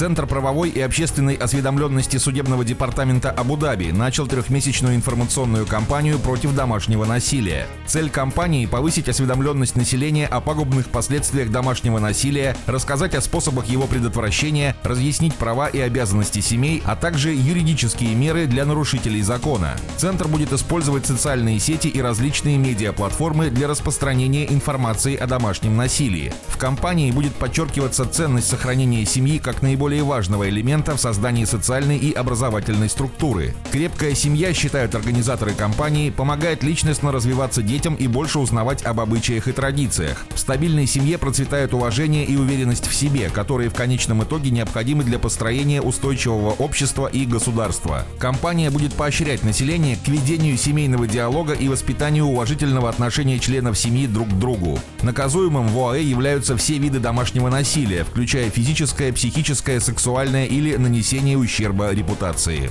Центр 0.00 0.26
правовой 0.26 0.70
и 0.70 0.80
общественной 0.80 1.34
осведомленности 1.34 2.16
судебного 2.16 2.64
департамента 2.64 3.30
Абу-Даби 3.30 3.90
начал 3.92 4.26
трехмесячную 4.26 4.94
информационную 4.94 5.66
кампанию 5.66 6.18
против 6.18 6.54
домашнего 6.54 7.04
насилия. 7.04 7.66
Цель 7.84 8.08
кампании– 8.08 8.64
повысить 8.66 9.10
осведомленность 9.10 9.76
населения 9.76 10.26
о 10.26 10.40
пагубных 10.40 10.88
последствиях 10.88 11.50
домашнего 11.50 11.98
насилия, 11.98 12.56
рассказать 12.66 13.14
о 13.14 13.20
способах 13.20 13.66
его 13.66 13.86
предотвращения, 13.86 14.74
разъяснить 14.84 15.34
права 15.34 15.66
и 15.66 15.78
обязанности 15.78 16.40
семей, 16.40 16.82
а 16.86 16.96
также 16.96 17.34
юридические 17.34 18.14
меры 18.14 18.46
для 18.46 18.64
нарушителей 18.64 19.20
закона. 19.20 19.76
Центр 19.98 20.28
будет 20.28 20.54
использовать 20.54 21.04
социальные 21.04 21.60
сети 21.60 21.88
и 21.88 22.00
различные 22.00 22.56
медиаплатформы 22.56 23.50
для 23.50 23.68
распространения 23.68 24.50
информации 24.50 25.14
о 25.14 25.26
домашнем 25.26 25.76
насилии. 25.76 26.32
В 26.46 26.56
кампании 26.56 27.12
будет 27.12 27.34
подчеркиваться 27.34 28.06
ценность 28.06 28.48
сохранения 28.48 29.04
семьи 29.04 29.36
как 29.36 29.60
наиболее 29.60 29.89
наиболее 29.90 30.04
важного 30.04 30.48
элемента 30.48 30.96
в 30.96 31.00
создании 31.00 31.44
социальной 31.44 31.98
и 31.98 32.12
образовательной 32.12 32.88
структуры. 32.88 33.54
Крепкая 33.72 34.14
семья, 34.14 34.54
считают 34.54 34.94
организаторы 34.94 35.52
кампании, 35.52 36.10
помогает 36.10 36.62
личностно 36.62 37.10
развиваться 37.10 37.60
детям 37.60 37.96
и 37.96 38.06
больше 38.06 38.38
узнавать 38.38 38.84
об 38.84 39.00
обычаях 39.00 39.48
и 39.48 39.52
традициях. 39.52 40.24
В 40.34 40.38
стабильной 40.38 40.86
семье 40.86 41.18
процветает 41.18 41.74
уважение 41.74 42.24
и 42.24 42.36
уверенность 42.36 42.86
в 42.86 42.94
себе, 42.94 43.30
которые 43.30 43.68
в 43.68 43.74
конечном 43.74 44.22
итоге 44.22 44.50
необходимы 44.50 45.02
для 45.02 45.18
построения 45.18 45.82
устойчивого 45.82 46.50
общества 46.50 47.08
и 47.08 47.26
государства. 47.26 48.04
Компания 48.18 48.70
будет 48.70 48.94
поощрять 48.94 49.42
население 49.42 49.96
к 49.96 50.06
ведению 50.06 50.56
семейного 50.56 51.08
диалога 51.08 51.54
и 51.54 51.68
воспитанию 51.68 52.26
уважительного 52.26 52.88
отношения 52.88 53.40
членов 53.40 53.76
семьи 53.76 54.06
друг 54.06 54.28
к 54.28 54.38
другу. 54.38 54.78
Наказуемым 55.02 55.68
в 55.68 55.78
ОАЭ 55.78 56.02
являются 56.02 56.56
все 56.56 56.78
виды 56.78 57.00
домашнего 57.00 57.48
насилия, 57.48 58.04
включая 58.04 58.50
физическое, 58.50 59.12
психическое, 59.12 59.69
сексуальное 59.78 60.46
или 60.46 60.74
нанесение 60.74 61.38
ущерба 61.38 61.92
репутации. 61.92 62.70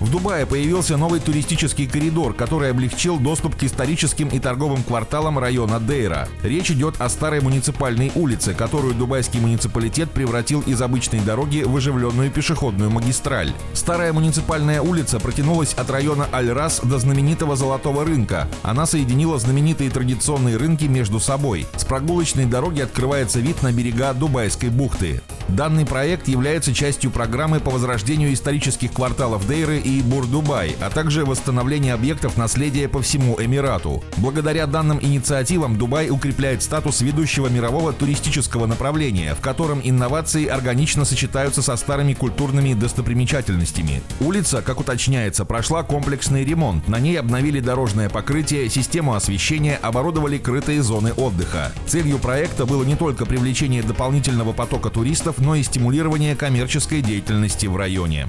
В 0.00 0.10
Дубае 0.10 0.44
появился 0.44 0.98
новый 0.98 1.18
туристический 1.18 1.86
коридор, 1.86 2.34
который 2.34 2.70
облегчил 2.70 3.18
доступ 3.18 3.56
к 3.56 3.62
историческим 3.62 4.28
и 4.28 4.38
торговым 4.38 4.82
кварталам 4.82 5.38
района 5.38 5.80
Дейра. 5.80 6.28
Речь 6.42 6.70
идет 6.70 7.00
о 7.00 7.08
старой 7.08 7.40
муниципальной 7.40 8.12
улице, 8.14 8.52
которую 8.52 8.92
дубайский 8.94 9.40
муниципалитет 9.40 10.10
превратил 10.10 10.60
из 10.60 10.82
обычной 10.82 11.20
дороги 11.20 11.62
в 11.62 11.74
оживленную 11.74 12.30
пешеходную 12.30 12.90
магистраль. 12.90 13.52
Старая 13.72 14.12
муниципальная 14.12 14.82
улица 14.82 15.18
протянулась 15.20 15.72
от 15.72 15.88
района 15.88 16.26
Аль-Рас 16.34 16.80
до 16.82 16.98
знаменитого 16.98 17.56
Золотого 17.56 18.04
рынка. 18.04 18.46
Она 18.62 18.84
соединила 18.84 19.38
знаменитые 19.38 19.88
традиционные 19.88 20.58
рынки 20.58 20.84
между 20.84 21.18
собой. 21.18 21.66
С 21.76 21.84
прогулочной 21.84 22.44
дороги 22.44 22.82
открывается 22.82 23.40
вид 23.40 23.62
на 23.62 23.72
берега 23.72 24.12
Дубайской 24.12 24.68
бухты. 24.68 25.22
Данный 25.48 25.83
проект 25.84 26.28
является 26.28 26.74
частью 26.74 27.10
программы 27.10 27.60
по 27.60 27.70
возрождению 27.70 28.32
исторических 28.32 28.92
кварталов 28.92 29.46
Дейры 29.46 29.78
и 29.78 30.02
Бурдубай, 30.02 30.76
а 30.80 30.90
также 30.90 31.24
восстановления 31.24 31.94
объектов 31.94 32.36
наследия 32.36 32.88
по 32.88 33.02
всему 33.02 33.36
Эмирату. 33.40 34.02
Благодаря 34.16 34.66
данным 34.66 34.98
инициативам 35.00 35.76
Дубай 35.76 36.10
укрепляет 36.10 36.62
статус 36.62 37.00
ведущего 37.00 37.48
мирового 37.48 37.92
туристического 37.92 38.66
направления, 38.66 39.34
в 39.34 39.40
котором 39.40 39.80
инновации 39.82 40.46
органично 40.46 41.04
сочетаются 41.04 41.62
со 41.62 41.76
старыми 41.76 42.14
культурными 42.14 42.74
достопримечательностями. 42.74 44.02
Улица, 44.20 44.62
как 44.62 44.80
уточняется, 44.80 45.44
прошла 45.44 45.82
комплексный 45.82 46.44
ремонт. 46.44 46.88
На 46.88 46.98
ней 46.98 47.18
обновили 47.18 47.60
дорожное 47.60 48.08
покрытие, 48.08 48.68
систему 48.70 49.14
освещения, 49.14 49.78
оборудовали 49.82 50.38
крытые 50.38 50.82
зоны 50.82 51.12
отдыха. 51.12 51.72
Целью 51.86 52.18
проекта 52.18 52.66
было 52.66 52.84
не 52.84 52.96
только 52.96 53.26
привлечение 53.26 53.82
дополнительного 53.82 54.52
потока 54.52 54.90
туристов, 54.90 55.38
но 55.38 55.54
и 55.54 55.62
стимулирование 55.74 56.36
коммерческой 56.36 57.02
деятельности 57.02 57.66
в 57.66 57.76
районе. 57.76 58.28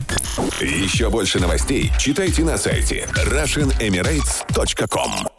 Еще 0.60 1.12
больше 1.12 1.40
новостей 1.40 1.92
читайте 2.00 2.44
на 2.44 2.58
сайте 2.58 3.08
RussianEmirates.com 3.14 5.35